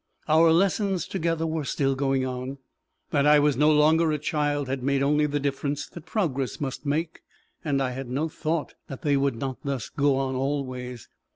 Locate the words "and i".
7.63-7.91